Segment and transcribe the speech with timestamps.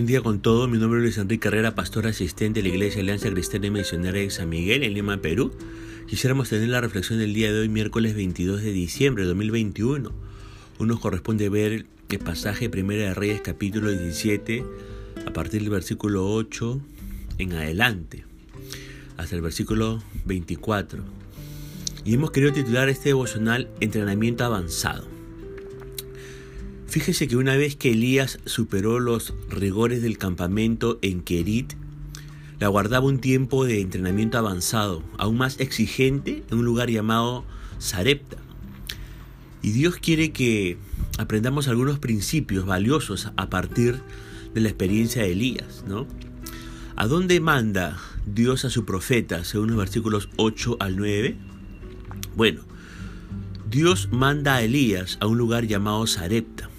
[0.00, 0.66] buen día con todo.
[0.66, 4.18] Mi nombre es Luis Enrique Carrera, pastor asistente de la Iglesia Alianza Cristiana y Misionera
[4.18, 5.52] de San Miguel, en Lima, Perú.
[6.06, 10.10] Quisiéramos tener la reflexión del día de hoy, miércoles 22 de diciembre de 2021.
[10.78, 14.64] Uno corresponde ver el pasaje de Primera de Reyes, capítulo 17,
[15.26, 16.80] a partir del versículo 8
[17.36, 18.24] en adelante,
[19.18, 21.04] hasta el versículo 24.
[22.06, 25.19] Y hemos querido titular este devocional Entrenamiento Avanzado.
[26.90, 31.74] Fíjese que una vez que Elías superó los rigores del campamento en Kerit,
[32.58, 37.44] le aguardaba un tiempo de entrenamiento avanzado, aún más exigente, en un lugar llamado
[37.78, 38.38] Sarepta.
[39.62, 40.78] Y Dios quiere que
[41.16, 44.02] aprendamos algunos principios valiosos a partir
[44.52, 46.08] de la experiencia de Elías, ¿no?
[46.96, 51.36] ¿A dónde manda Dios a su profeta, según los versículos 8 al 9?
[52.34, 52.62] Bueno,
[53.70, 56.69] Dios manda a Elías a un lugar llamado Sarepta.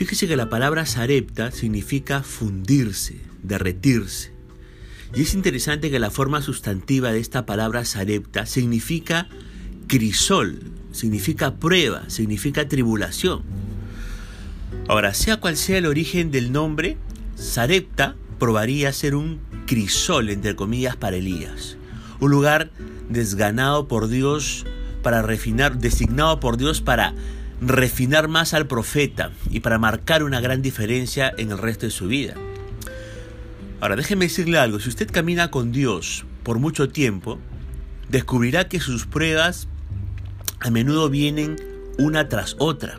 [0.00, 4.32] Fíjese que la palabra sarepta significa fundirse, derretirse.
[5.14, 9.28] Y es interesante que la forma sustantiva de esta palabra sarepta significa
[9.88, 10.58] crisol,
[10.90, 13.42] significa prueba, significa tribulación.
[14.88, 16.96] Ahora, sea cual sea el origen del nombre,
[17.34, 21.76] Sarepta probaría ser un crisol, entre comillas, para Elías.
[22.20, 22.70] Un lugar
[23.10, 24.64] desganado por Dios
[25.02, 27.14] para refinar, designado por Dios para
[27.60, 32.06] refinar más al profeta y para marcar una gran diferencia en el resto de su
[32.08, 32.34] vida.
[33.80, 37.38] Ahora, déjeme decirle algo, si usted camina con Dios por mucho tiempo,
[38.08, 39.68] descubrirá que sus pruebas
[40.60, 41.56] a menudo vienen
[41.98, 42.98] una tras otra.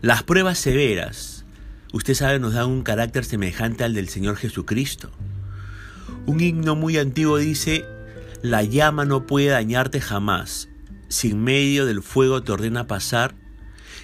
[0.00, 1.44] Las pruebas severas,
[1.92, 5.10] usted sabe, nos dan un carácter semejante al del Señor Jesucristo.
[6.26, 7.84] Un himno muy antiguo dice,
[8.42, 10.68] la llama no puede dañarte jamás,
[11.08, 13.34] sin medio del fuego te ordena pasar,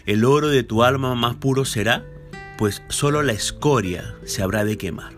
[0.06, 2.04] el oro de tu alma más puro será,
[2.58, 5.12] pues solo la escoria se habrá de quemar.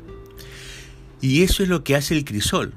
[1.20, 2.72] Y eso es lo que hace el crisol,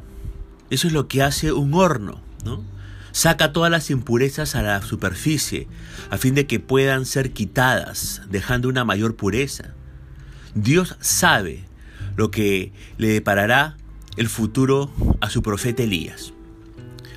[0.70, 2.64] eso es lo que hace un horno, ¿no?
[3.12, 5.68] Saca todas las impurezas a la superficie
[6.10, 9.74] a fin de que puedan ser quitadas, dejando una mayor pureza.
[10.54, 11.66] Dios sabe
[12.16, 13.78] lo que le deparará
[14.18, 16.34] el futuro a su profeta Elías.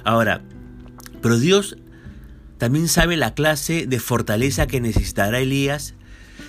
[0.04, 0.42] Ahora,
[1.20, 1.76] pero Dios
[2.62, 5.94] también sabe la clase de fortaleza que necesitará Elías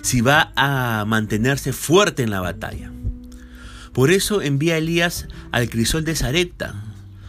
[0.00, 2.92] si va a mantenerse fuerte en la batalla.
[3.92, 6.84] Por eso envía a Elías al crisol de Sarepta,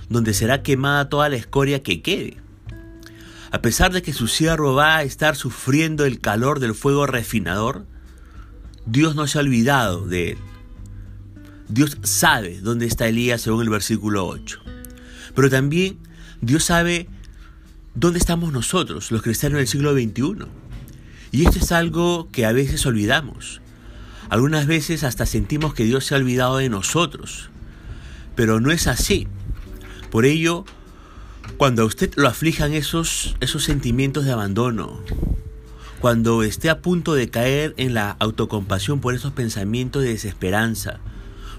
[0.07, 2.37] donde será quemada toda la escoria que quede.
[3.49, 7.87] A pesar de que su siervo va a estar sufriendo el calor del fuego refinador,
[8.85, 10.37] Dios no se ha olvidado de él.
[11.69, 14.59] Dios sabe dónde está Elías según el versículo 8.
[15.33, 15.97] Pero también
[16.39, 17.09] Dios sabe
[17.97, 20.47] ¿Dónde estamos nosotros, los cristianos del siglo XXI?
[21.31, 23.61] Y esto es algo que a veces olvidamos.
[24.27, 27.49] Algunas veces hasta sentimos que Dios se ha olvidado de nosotros.
[28.35, 29.29] Pero no es así.
[30.11, 30.65] Por ello,
[31.55, 35.01] cuando a usted lo aflijan esos, esos sentimientos de abandono,
[36.01, 40.99] cuando esté a punto de caer en la autocompasión por esos pensamientos de desesperanza,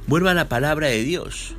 [0.06, 1.54] vuelva a la palabra de Dios.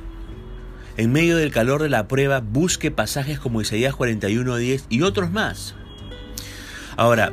[0.98, 5.76] En medio del calor de la prueba, busque pasajes como Isaías 41:10 y otros más.
[6.96, 7.32] Ahora,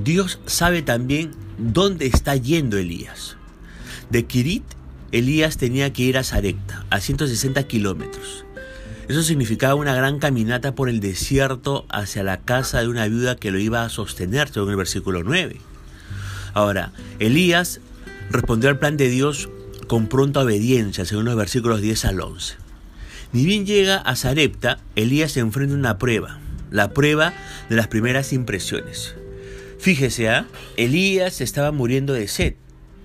[0.00, 3.36] Dios sabe también dónde está yendo Elías.
[4.10, 4.62] De Kirit,
[5.10, 8.44] Elías tenía que ir a Sarepta, a 160 kilómetros.
[9.08, 13.50] Eso significaba una gran caminata por el desierto hacia la casa de una viuda que
[13.50, 15.60] lo iba a sostener, según el versículo 9.
[16.54, 17.80] Ahora, Elías
[18.30, 19.48] respondió al plan de Dios
[19.88, 22.67] con pronta obediencia, según los versículos 10 al 11.
[23.30, 26.38] Ni bien llega a Sarepta, Elías se enfrenta a una prueba,
[26.70, 27.34] la prueba
[27.68, 29.16] de las primeras impresiones.
[29.78, 30.46] Fíjese, ¿ah?
[30.78, 32.54] Elías estaba muriendo de sed,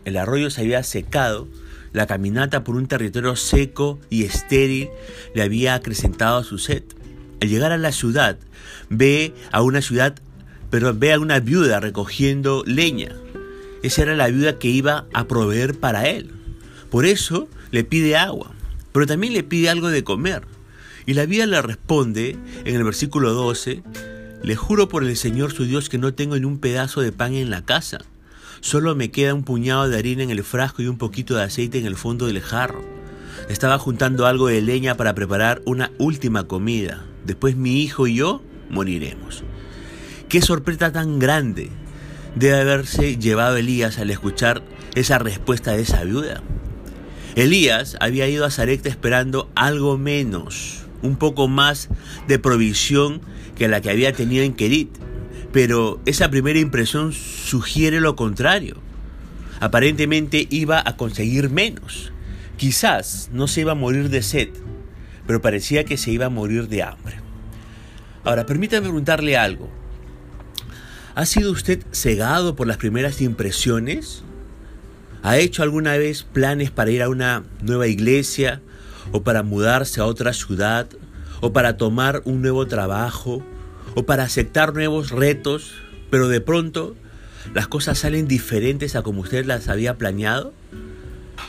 [0.06, 1.50] el arroyo se había secado,
[1.92, 4.88] la caminata por un territorio seco y estéril
[5.36, 6.84] le había acrecentado su sed.
[7.42, 8.38] Al llegar a la ciudad,
[8.90, 10.16] ve a una ciudad,
[10.70, 13.12] pero ve a una viuda recogiendo leña.
[13.84, 16.32] Esa era la viuda que iba a proveer para él.
[16.90, 18.53] Por eso le pide agua
[18.94, 20.44] pero también le pide algo de comer.
[21.06, 23.84] Y la vida le responde en el versículo 12,
[24.44, 27.34] le juro por el Señor su Dios que no tengo ni un pedazo de pan
[27.34, 28.00] en la casa.
[28.62, 31.80] Solo me queda un puñado de harina en el frasco y un poquito de aceite
[31.80, 32.82] en el fondo del jarro.
[33.50, 37.04] Estaba juntando algo de leña para preparar una última comida.
[37.26, 39.44] Después mi hijo y yo moriremos.
[40.30, 41.70] Qué sorpresa tan grande
[42.36, 44.64] debe haberse llevado Elías al escuchar
[44.96, 46.42] esa respuesta de esa viuda.
[47.36, 51.90] Elías había ido a Sarepta esperando algo menos, un poco más
[52.28, 53.22] de provisión
[53.56, 54.90] que la que había tenido en Kerit.
[55.52, 58.78] Pero esa primera impresión sugiere lo contrario.
[59.60, 62.12] Aparentemente iba a conseguir menos.
[62.58, 64.50] Quizás no se iba a morir de sed,
[65.26, 67.16] pero parecía que se iba a morir de hambre.
[68.24, 69.70] Ahora, permítame preguntarle algo.
[71.16, 74.24] ¿Ha sido usted cegado por las primeras impresiones?
[75.24, 78.62] ¿Ha hecho alguna vez planes para ir a una nueva iglesia
[79.14, 80.88] o para mudarse a otra ciudad
[81.40, 83.42] o para tomar un nuevo trabajo
[83.96, 85.76] o para aceptar nuevos retos,
[86.12, 86.98] pero de pronto
[87.54, 90.54] las cosas salen diferentes a como usted las había planeado?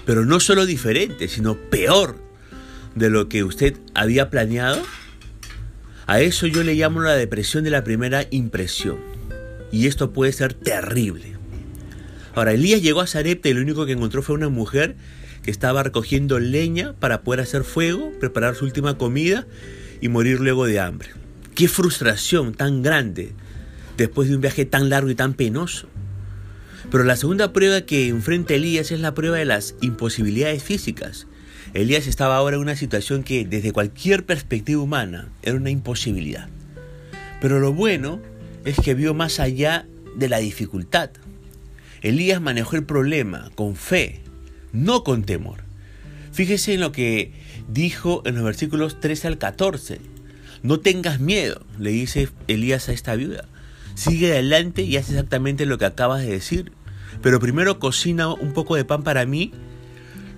[0.06, 2.16] Pero no solo diferentes, sino peor
[2.94, 4.80] de lo que usted había planeado.
[6.06, 8.98] A eso yo le llamo la depresión de la primera impresión.
[9.72, 11.33] Y esto puede ser terrible.
[12.34, 14.96] Ahora, Elías llegó a Sarepta y lo único que encontró fue una mujer
[15.42, 19.46] que estaba recogiendo leña para poder hacer fuego, preparar su última comida
[20.00, 21.10] y morir luego de hambre.
[21.54, 23.32] Qué frustración tan grande
[23.96, 25.88] después de un viaje tan largo y tan penoso.
[26.90, 31.26] Pero la segunda prueba que enfrenta Elías es la prueba de las imposibilidades físicas.
[31.72, 36.48] Elías estaba ahora en una situación que desde cualquier perspectiva humana era una imposibilidad.
[37.40, 38.20] Pero lo bueno
[38.64, 41.10] es que vio más allá de la dificultad.
[42.04, 44.22] Elías manejó el problema con fe,
[44.72, 45.64] no con temor.
[46.32, 47.32] Fíjese en lo que
[47.68, 50.00] dijo en los versículos 13 al 14.
[50.62, 53.48] No tengas miedo, le dice Elías a esta viuda.
[53.96, 56.70] Sigue adelante y haz exactamente lo que acabas de decir.
[57.22, 59.52] Pero primero cocina un poco de pan para mí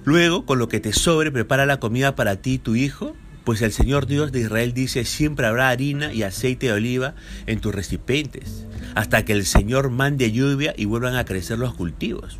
[0.06, 3.16] Luego, con lo que te sobre, prepara la comida para ti y tu hijo,
[3.46, 7.14] pues el Señor Dios de Israel dice, siempre habrá harina y aceite de oliva
[7.46, 8.66] en tus recipientes,
[8.96, 12.38] hasta que el Señor mande lluvia y vuelvan a crecer los cultivos.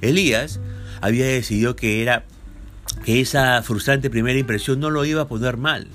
[0.00, 0.58] Elías
[1.02, 2.24] había decidido que era
[3.04, 5.88] que esa frustrante primera impresión no lo iba a poner mal.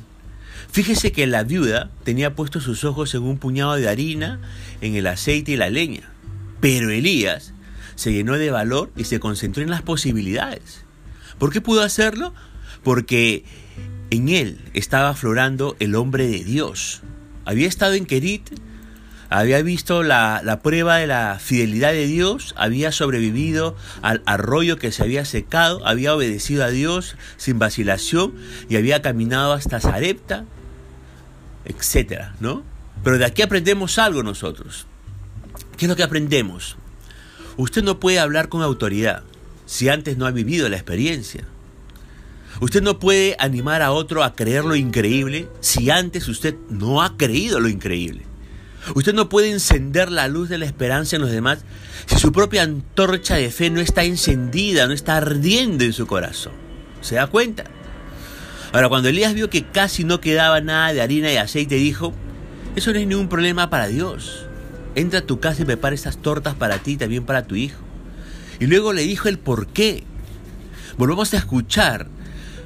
[0.72, 4.40] Fíjese que la viuda tenía puestos sus ojos en un puñado de harina,
[4.80, 6.12] en el aceite y la leña.
[6.62, 7.56] Pero Elías
[7.96, 10.86] se llenó de valor y se concentró en las posibilidades.
[11.40, 12.32] ¿Por qué pudo hacerlo?
[12.84, 13.44] Porque
[14.16, 17.02] en él estaba aflorando el hombre de Dios.
[17.46, 18.50] Había estado en Kerit,
[19.30, 25.04] había visto la, prueba de la fidelidad de Dios, había sobrevivido al arroyo que se
[25.04, 28.34] había secado, había obedecido a Dios sin vacilación
[28.70, 30.46] y había caminado hasta Zarepta,
[31.66, 32.64] etcétera, ¿no?
[33.04, 34.88] Pero de aquí aprendemos algo nosotros.
[35.78, 36.78] ¿Qué es lo que aprendemos?
[37.58, 39.24] Usted no puede hablar con autoridad
[39.66, 41.46] si antes no ha vivido la experiencia.
[42.62, 47.18] Usted no puede animar a otro a creer lo increíble si antes usted no ha
[47.18, 48.24] creído lo increíble.
[48.94, 51.66] Usted no puede encender la luz de la esperanza en los demás
[52.06, 56.54] si su propia antorcha de fe no está encendida, no está ardiendo en su corazón.
[57.02, 57.66] ¿Se da cuenta?
[58.72, 62.14] Ahora, cuando Elías vio que casi no quedaba nada de harina y aceite, dijo,
[62.76, 64.46] eso no es ningún problema para Dios.
[64.96, 67.80] Entra a tu casa y prepara esas tortas para ti y también para tu hijo.
[68.60, 70.04] Y luego le dijo el por qué.
[70.98, 72.08] Volvamos a escuchar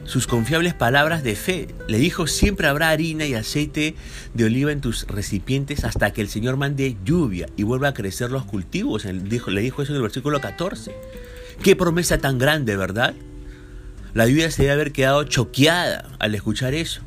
[0.10, 1.68] sus confiables palabras de fe.
[1.88, 3.94] Le dijo, siempre habrá harina y aceite
[4.34, 8.32] de oliva en tus recipientes hasta que el Señor mande lluvia y vuelva a crecer
[8.32, 9.06] los cultivos.
[9.06, 10.96] le dijo eso en el versículo 14.
[11.62, 13.14] Qué promesa tan grande, ¿verdad?
[14.16, 17.02] La lluvia se debe haber quedado choqueada al escuchar eso.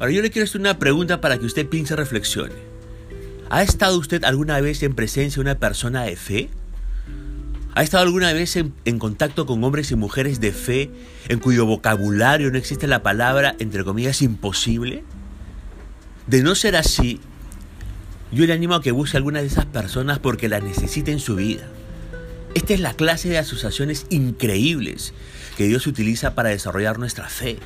[0.00, 2.56] Ahora yo le quiero hacer una pregunta para que usted piense y reflexione.
[3.48, 6.50] ¿Ha estado usted alguna vez en presencia de una persona de fe?
[7.74, 10.90] ¿Ha estado alguna vez en, contacto con hombres y mujeres de fe
[11.28, 15.04] en cuyo vocabulario no existe la palabra, entre comillas, imposible?
[16.26, 17.18] De no ser así,
[18.30, 21.18] yo le animo a que busque a alguna de esas personas porque la necesita en
[21.18, 21.66] su vida.
[22.54, 25.14] Esta es la clase de asociaciones increíbles
[25.56, 27.56] que Dios utiliza para desarrollar nuestra fe.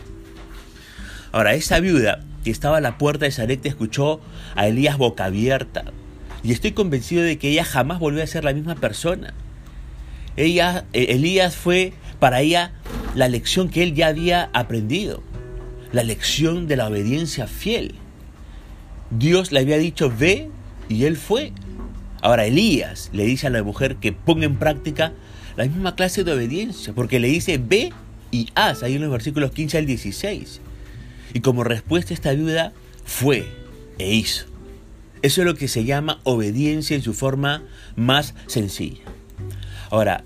[1.33, 4.21] Ahora, esa viuda que estaba a la puerta de Sarepta escuchó
[4.55, 5.85] a Elías boca abierta
[6.45, 9.35] y estoy convencido de que ella jamás volvió a ser la misma persona.
[10.37, 12.73] Ella, e, Elías fue para ella
[13.15, 15.23] la lección que él ya había aprendido,
[15.93, 17.95] la lección de la obediencia fiel.
[19.11, 20.51] Dios le había dicho, ve,
[20.89, 21.53] y él fue.
[22.21, 25.13] Ahora Elías le dice a la mujer que ponga en práctica
[25.57, 27.93] la misma clase de obediencia, porque le dice, ve
[28.31, 30.61] y haz, ahí en los versículos 15 al 16.
[31.35, 32.73] Y como respuesta esta viuda
[33.05, 33.47] fue
[33.99, 34.47] e hizo.
[35.23, 37.63] Eso es lo que se llama obediencia en su forma
[37.97, 39.01] más sencilla.
[39.91, 40.25] Ahora,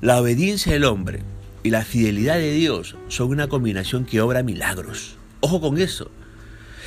[0.00, 1.20] la obediencia del hombre
[1.62, 5.16] y la fidelidad de Dios son una combinación que obra milagros.
[5.40, 6.10] Ojo con eso.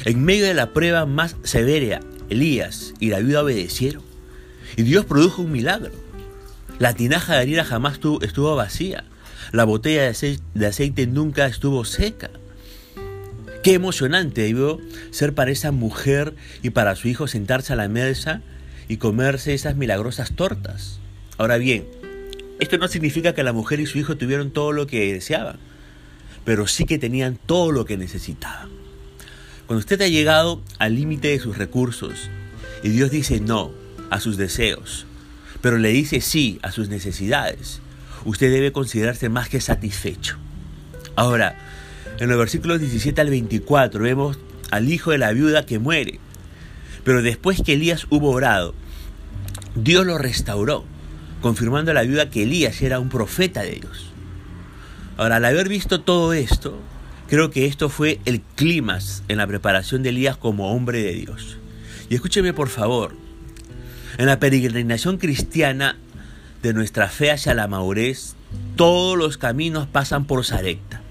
[0.05, 1.99] En medio de la prueba más severa,
[2.29, 4.03] Elías y la viuda obedecieron.
[4.77, 5.91] Y Dios produjo un milagro.
[6.79, 9.03] La tinaja de harina jamás estuvo, vacía.
[9.51, 10.11] La botella
[10.53, 12.29] de aceite, nunca estuvo seca.
[13.63, 14.79] Qué emocionante debió
[15.11, 18.41] ser para esa mujer y para su hijo sentarse a la mesa
[18.87, 20.99] y comerse esas milagrosas tortas.
[21.37, 21.85] Ahora bien,
[22.61, 25.57] Esto no significa que la mujer y su hijo tuvieron todo lo que deseaban,
[26.45, 28.69] pero sí que tenían todo lo que necesitaban.
[29.65, 32.29] Cuando usted ha llegado al límite de sus recursos
[32.83, 33.71] y Dios dice no
[34.11, 35.07] a sus deseos,
[35.61, 37.81] pero le dice sí a sus necesidades,
[38.25, 40.37] usted debe considerarse más que satisfecho.
[41.15, 41.57] Ahora,
[42.19, 44.37] en los versículos 17 al 24 vemos
[44.69, 46.19] al hijo de la viuda que muere,
[47.03, 48.75] pero después que Elías hubo orado,
[49.73, 50.85] Dios lo restauró,
[51.41, 54.07] confirmando a la viuda que Elías era un profeta de Dios.
[55.17, 56.79] Ahora, al haber visto todo esto,
[57.31, 61.55] Creo que esto fue el clímax en la preparación de Elías como hombre de Dios.
[62.09, 63.15] Y escúcheme por favor,
[64.17, 65.95] en la peregrinación cristiana
[66.61, 68.35] de nuestra fe hacia la madurez,
[68.75, 71.03] todos los caminos pasan por Sarepta.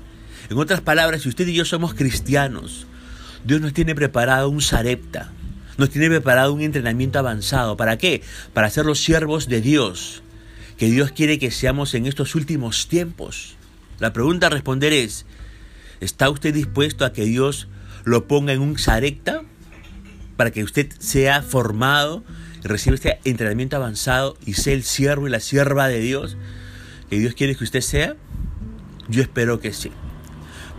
[0.51, 2.87] En otras palabras, si usted y yo somos cristianos,
[3.47, 5.33] Dios nos tiene preparado un Sarepta,
[5.81, 7.77] nos tiene preparado un entrenamiento avanzado.
[7.77, 8.23] ¿Para qué?
[8.53, 10.23] Para ser los siervos de Dios,
[10.77, 13.57] que Dios quiere que seamos en estos últimos tiempos.
[13.99, 15.27] La pregunta a responder es,
[16.01, 17.69] ¿Está usted dispuesto a que Dios
[18.05, 19.43] lo ponga en un sarecta
[20.37, 22.25] para que usted sea formado,
[22.63, 26.39] reciba este entrenamiento avanzado y sea el siervo y la sierva de Dios
[27.11, 28.17] que Dios quiere que usted sea?
[29.09, 29.91] Yo espero que sí.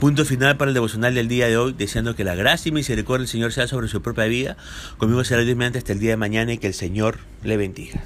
[0.01, 3.19] Punto final para el devocional del día de hoy, deseando que la gracia y misericordia
[3.19, 4.57] del Señor sea sobre su propia vida.
[4.97, 8.01] Conmigo será Dios mediante hasta el día de mañana y que el Señor le bendiga.